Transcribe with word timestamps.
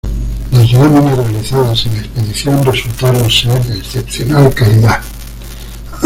Las 0.49 0.71
láminas 0.73 1.15
realizadas 1.15 1.85
en 1.85 1.93
la 1.93 1.99
expedición 1.99 2.63
resultaron 2.65 3.29
ser 3.29 3.61
de 3.65 3.77
excepcional 3.77 4.51
calidad. 4.51 4.99